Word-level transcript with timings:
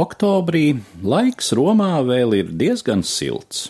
Oktobrī 0.00 0.78
laiks 1.04 1.50
Romā 1.52 1.98
vēl 2.06 2.32
ir 2.38 2.46
diezgan 2.56 3.02
silts. 3.04 3.68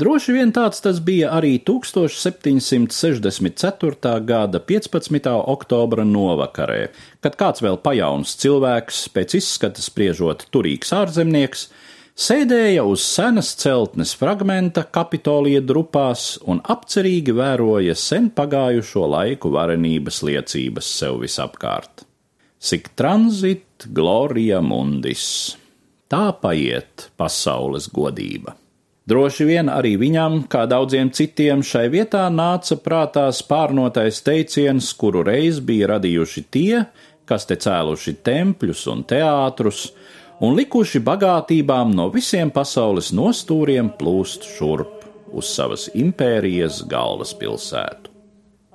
Droši 0.00 0.32
vien 0.32 0.48
tāds 0.54 0.80
tas 0.80 1.00
bija 1.04 1.28
arī 1.36 1.58
1764. 1.60 4.12
gada 4.30 4.58
15. 4.70 5.28
oktobra 5.52 6.04
novakarē, 6.08 6.88
kad 7.20 7.36
kāds 7.42 7.60
vēl 7.66 7.76
pajauns 7.84 8.32
cilvēks, 8.40 9.02
pēc 9.12 9.36
izskata 9.42 9.84
spriežot 9.84 10.48
turīgs 10.54 10.94
ārzemnieks, 11.02 11.68
sēdēja 12.16 12.82
uz 12.88 13.04
senas 13.04 13.52
celtnes 13.60 14.16
fragmenta 14.16 14.88
kapitolija 14.88 15.60
drupās 15.60 16.40
un 16.48 16.64
apcerīgi 16.64 17.36
vēroja 17.36 17.92
sen 17.98 18.32
pagājušo 18.32 19.04
laiku 19.18 19.52
varenības 19.52 20.24
liecības 20.30 20.86
sev 21.02 21.20
visapkārt. 21.26 22.07
Sik 22.58 22.88
transit 22.98 23.86
gloria 23.94 24.58
mundis. 24.58 25.54
Tā 26.10 26.32
paiet 26.42 27.04
pasaules 27.14 27.86
godība. 27.94 28.56
Droši 29.08 29.46
vien 29.46 29.70
arī 29.70 29.92
viņam, 30.00 30.40
kā 30.50 30.64
daudziem 30.66 31.12
citiem, 31.14 31.62
šai 31.62 31.86
vietā 31.92 32.24
nāca 32.34 32.76
prātā 32.82 33.28
spārnotais 33.32 34.18
teiciens, 34.26 34.90
kuru 34.98 35.22
reiz 35.28 35.62
bija 35.62 35.92
radījuši 35.94 36.44
tie, 36.50 36.82
kas 37.28 37.46
te 37.46 37.54
cēluši 37.62 38.16
tempļus 38.26 38.84
un 38.90 39.06
teātrus, 39.06 39.86
un 40.42 40.58
likuši 40.58 40.98
bagātībām 41.06 41.94
no 41.94 42.10
visiem 42.10 42.50
pasaules 42.50 43.14
nostūriem 43.14 43.94
plūst 44.00 44.50
šurp 44.58 45.06
uz 45.30 45.54
savas 45.54 45.86
impērijas 45.94 46.82
galvaspilsētu. 46.90 48.07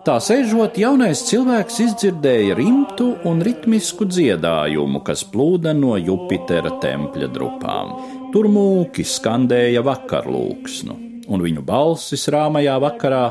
Tā 0.03 0.17
sēžot, 0.19 0.75
jaunais 0.75 1.21
cilvēks 1.29 1.77
izdzirdēja 1.79 2.57
rimtu 2.59 3.05
un 3.29 3.37
ritmisku 3.39 4.03
dziedājumu, 4.03 4.99
kas 5.07 5.21
plūda 5.31 5.71
no 5.77 5.93
Jupitera 5.95 6.73
tempļa 6.83 7.29
drupām. 7.31 7.93
Tur 8.33 8.49
mūki 8.51 9.05
skandēja 9.07 9.79
vakarlūksnu, 9.87 10.97
un 11.31 11.45
viņu 11.47 11.63
balsis 11.63 12.27
rāmajā 12.35 12.75
vakarā 12.83 13.23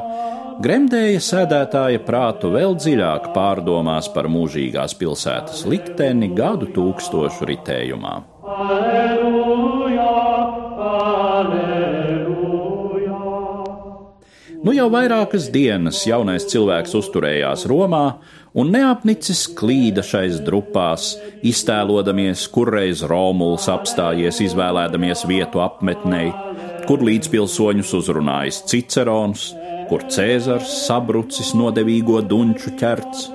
gremdēja 0.64 1.20
sēdētāja 1.20 2.01
prātu 2.09 2.55
vēl 2.56 2.79
dziļāk 2.81 3.34
pārdomās 3.36 4.09
par 4.17 4.33
mūžīgās 4.33 4.97
pilsētas 4.97 5.67
likteni 5.69 6.33
gadu 6.33 6.73
tūkstošu 6.73 7.53
ritējumā. 7.53 8.17
Alleluja, 8.48 9.52
Nu 14.63 14.71
jau 14.71 14.85
vairākas 14.95 15.49
dienas 15.51 16.05
jaunais 16.07 16.45
cilvēks 16.47 16.93
uzturējās 16.95 17.65
Romā 17.67 18.21
un 18.55 18.69
neapnicis 18.71 19.49
klīda 19.59 20.05
šais 20.07 20.37
drupās, 20.47 21.17
iztēlodamies, 21.43 22.45
kurreiz 22.55 23.03
Romuls 23.11 23.67
apstājies 23.73 24.39
izvēlēdamies 24.47 25.25
vietu 25.27 25.65
apmetnei, 25.65 26.31
kur 26.87 27.03
līdzpilsoņus 27.03 27.91
uzrunājis 27.99 28.63
Cicerons, 28.71 29.49
kur 29.91 30.07
Cēzars 30.07 30.71
sabrucis 30.87 31.51
nodevīgo 31.59 32.23
dunču 32.23 32.77
ķerts. 32.79 33.33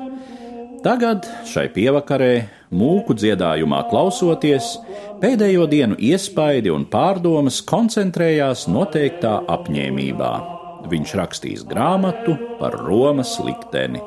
Tagad, 0.86 1.28
šai 1.52 1.68
pievakarē, 1.76 2.34
mūku 2.72 3.18
dziedājumā 3.20 3.84
klausoties, 3.92 4.78
pēdējo 5.20 5.68
dienu 5.68 6.00
iespaidi 6.00 6.72
un 6.72 6.88
pārdomas 6.88 7.60
koncentrējās 7.68 8.70
noteiktā 8.72 9.42
apņēmībā 9.58 10.57
viņš 10.92 11.16
rakstīs 11.20 11.64
grāmatu 11.68 12.38
par 12.60 12.78
Romas 12.82 13.38
likteni, 13.44 14.02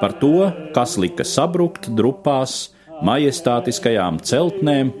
par 0.00 0.16
to, 0.20 0.50
kas 0.74 0.98
lika 1.00 1.24
sabrukt 1.26 1.90
drupās, 1.96 2.70
majestātiskajām 3.02 4.20
celtnēm 4.22 4.92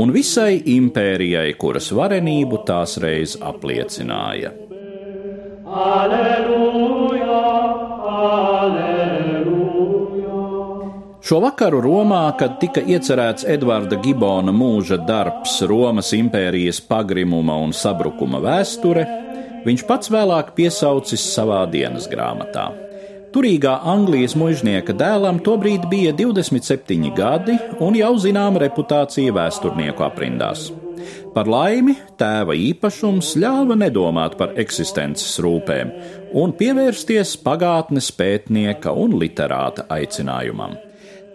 un 0.00 0.12
visai 0.12 0.60
impērijai, 0.76 1.54
kuras 1.60 1.90
varenību 1.96 2.62
tās 2.68 2.98
reiz 3.02 3.36
apliecināja. 3.40 4.52
Aleluja, 5.66 7.40
aleluja. 8.06 9.46
Šo 11.26 11.40
vakaru 11.42 11.80
Romā, 11.82 12.22
kad 12.38 12.60
tika 12.62 12.84
iecerēts 12.86 13.48
Edvarda 13.50 13.96
Gibona 13.98 14.52
mūža 14.54 15.00
darbs 15.08 15.58
Romas 15.66 16.12
impērijas 16.14 16.78
pagrimuma 16.86 17.56
un 17.64 17.72
sabrukuma 17.74 18.38
vēsture, 18.44 19.02
viņš 19.66 19.86
pats 19.88 20.10
vēlāk 20.14 20.54
piesaucis 20.56 21.24
savā 21.34 21.64
dienas 21.70 22.06
grāmatā. 22.10 22.70
Turīgā 23.34 23.74
Anglijas 23.84 24.32
mužnieka 24.38 24.94
dēlam 24.96 25.42
tobrīd 25.44 25.90
bija 25.90 26.14
27 26.16 27.10
gadi 27.16 27.58
un 27.84 27.98
jau 27.98 28.14
zināma 28.22 28.62
reputācija 28.62 29.34
vēsturnieku 29.36 30.06
aprindās. 30.06 30.70
Par 31.34 31.50
laimi, 31.52 31.92
tēva 32.16 32.56
īpašums 32.56 33.34
ļāva 33.36 33.76
nedomāt 33.76 34.38
par 34.40 34.54
eksistences 34.56 35.36
rūpēm 35.44 35.92
un 36.40 36.54
pievērsties 36.56 37.36
pagātnes 37.44 38.08
pētnieka 38.16 38.94
un 38.96 39.18
literāta 39.20 39.84
aicinājumam. 39.92 40.78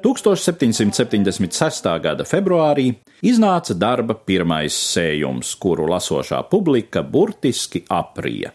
1776. 0.03 1.99
gada 2.03 2.25
februārī 2.27 2.89
iznāca 3.23 3.73
darba 3.77 4.15
pirmais 4.15 4.73
sējums, 4.73 5.55
kuru 5.61 5.87
lasošā 5.91 6.49
publika 6.49 7.03
burtiski 7.03 7.83
aprija. 7.89 8.51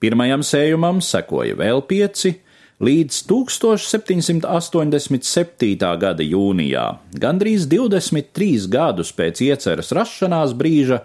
Pirmajam 0.00 0.42
sējumam 0.46 1.00
sekoja 1.04 1.54
vēl 1.60 1.82
pieci, 1.84 2.40
līdz 2.80 3.24
1787. 3.28 5.96
gada 6.00 6.22
jūnijā, 6.24 6.98
gandrīz 7.20 7.68
23 7.68 8.64
gadus 8.72 9.12
pēc 9.12 9.44
ieceras 9.50 9.92
rašanās 9.92 10.56
brīža, 10.56 11.04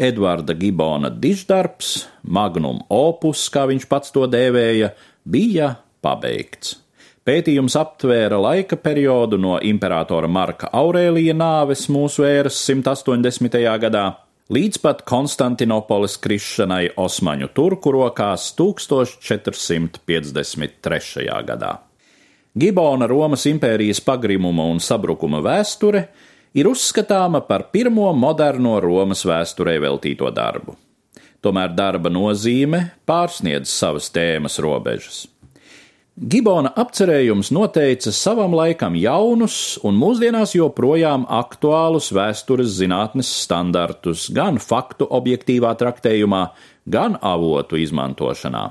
Edvarda 0.00 0.56
Gibona 0.56 1.10
diždarbs, 1.12 2.08
magnum 2.22 2.80
opus, 2.88 3.50
kā 3.52 3.66
viņš 3.68 3.84
pats 3.90 4.10
to 4.14 4.24
dēvēja, 4.30 4.94
bija 5.28 5.74
pabeigts. 6.00 6.78
Pētījums 7.20 7.74
aptvēra 7.76 8.38
laika 8.40 8.78
periodu 8.80 9.36
no 9.36 9.58
imperatora 9.60 10.24
Marka 10.24 10.72
Aurēlija 10.72 11.36
nāves 11.36 11.84
mūsu 11.92 12.24
ēras 12.24 12.56
180. 12.64 13.60
gadā 13.82 14.24
līdz 14.48 14.80
pat 14.80 15.04
Konstantinopoles 15.04 16.16
krišanai 16.24 16.96
Osmaņu 16.96 17.52
turku 17.52 17.92
rokās 17.92 18.56
1453. 18.56 21.28
gadā. 21.50 21.74
Gibona 22.56 23.04
Romas 23.06 23.46
impērijas 23.46 24.00
pagrimuma 24.00 24.64
un 24.72 24.80
sabrukuma 24.80 25.40
vēsture 25.44 26.08
ir 26.56 26.66
uzskatāma 26.72 27.44
par 27.44 27.68
pirmo 27.68 28.08
moderno 28.16 28.80
Romas 28.80 29.28
vēsturē 29.28 29.76
veltīto 29.84 30.32
darbu. 30.32 30.72
Tomēr 31.44 31.68
darba 31.76 32.08
nozīme 32.08 32.96
pārsniedz 33.04 33.68
savas 33.68 34.08
tēmas 34.08 34.56
robežas. 34.64 35.28
Gibona 36.20 36.68
apcerējums 36.76 37.48
noteica 37.48 38.10
savam 38.12 38.52
laikam 38.52 38.92
jaunus 39.00 39.78
un 39.88 39.96
mūsdienās 39.96 40.50
joprojām 40.52 41.22
aktuālus 41.32 42.10
vēstures 42.12 42.74
zinātnes 42.76 43.30
standartus 43.46 44.26
gan 44.36 44.58
faktu 44.60 45.08
objektīvā 45.08 45.70
traktējumā, 45.80 46.42
gan 46.84 47.16
avotu 47.24 47.80
izmantošanā. 47.80 48.66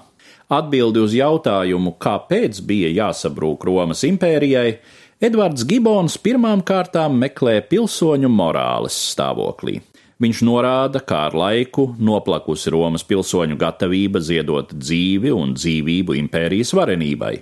Atbildi 0.53 1.01
uz 1.01 1.17
jautājumu, 1.17 1.95
kāpēc 1.97 2.61
bija 2.69 2.93
jāsabrūk 2.99 3.65
Romas 3.65 4.05
impērijai, 4.05 4.77
Edvards 5.17 5.65
Gibons 5.65 6.21
pirmām 6.21 6.61
kārtām 6.61 7.17
meklē 7.17 7.63
pilsoņu 7.65 8.29
morāles 8.29 8.93
stāvoklī. 9.09 9.79
Viņš 10.19 10.39
norāda, 10.43 10.99
kā 10.99 11.29
ar 11.29 11.35
laiku 11.37 11.93
noplakusi 11.95 12.73
Romas 12.73 13.05
pilsoņu 13.07 13.55
gatavība 13.59 14.19
ziedot 14.19 14.73
dzīvi 14.75 15.31
un 15.31 15.53
dzīvību 15.55 16.17
impērijas 16.19 16.73
varenībai. 16.75 17.37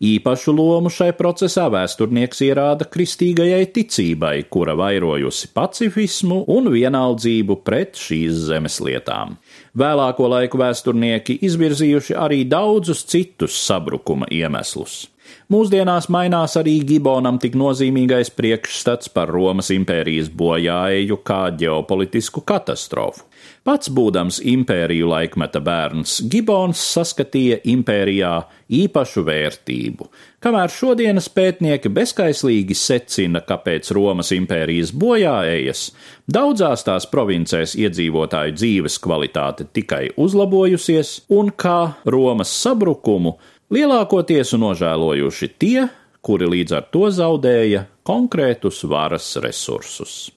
Īpašu 0.00 0.52
lomu 0.56 0.88
šai 0.92 1.10
procesā 1.16 1.66
vēsturnieks 1.72 2.38
ierāda 2.44 2.86
kristīgajai 2.88 3.66
ticībai, 3.72 4.34
kura 4.52 4.72
vairojusi 4.76 5.50
pacifismu 5.56 6.38
un 6.52 6.70
vienaldzību 6.72 7.58
pret 7.64 8.00
šīs 8.00 8.46
zemes 8.48 8.78
lietām. 8.84 9.38
Vēlāko 9.76 10.28
laiku 10.32 10.60
vēsturnieki 10.60 11.36
izvirzījuši 11.48 12.16
arī 12.16 12.42
daudzus 12.48 13.04
citus 13.12 13.56
sabrukuma 13.64 14.28
iemeslus. 14.32 15.02
Mūsdienās 15.50 16.06
mainās 16.12 16.54
arī 16.60 16.76
Gibonam 16.86 17.40
tik 17.42 17.56
nozīmīgais 17.58 18.30
priekšstats 18.38 19.10
par 19.14 19.32
Romas 19.34 19.72
impērijas 19.74 20.30
bojāeju 20.30 21.18
kā 21.26 21.48
ģeopolitisku 21.58 22.44
katastrofu. 22.46 23.26
Pats 23.64 23.90
būdams 23.92 24.38
impēriju 24.46 25.08
laikmeta 25.10 25.60
bērns, 25.60 26.20
Gibons 26.32 26.80
saskatīja 26.94 27.58
impērijā 27.68 28.32
īpašu 28.72 29.24
vērtību, 29.26 30.06
kamēr 30.44 30.72
šodienas 30.72 31.28
pētnieki 31.34 31.92
bezskaislīgi 31.92 32.76
secina, 32.78 33.42
kāpēc 33.44 33.92
Romas 33.96 34.32
impērijas 34.36 34.94
bojāējas 34.96 35.84
daudzās 36.30 36.86
tās 36.88 37.08
provincēs 37.12 37.76
iedzīvotāju 37.80 38.56
dzīves 38.56 38.96
kvalitāte 39.04 39.68
tikai 39.68 40.06
uzlabojusies 40.16 41.16
un 41.36 41.52
kā 41.52 41.80
Romas 42.08 42.54
sabrukumu 42.62 43.36
lielākoties 43.70 44.52
nožēlojuši 44.58 45.48
tie, 45.58 45.88
kuri 46.20 46.48
līdz 46.50 46.76
ar 46.76 46.88
to 46.92 47.08
zaudēja 47.14 47.86
konkrētus 48.06 48.84
varas 48.84 49.36
resursus. 49.42 50.30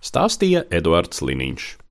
stāstīja 0.00 0.64
Eduards 0.70 1.22
Liniņš. 1.22 1.76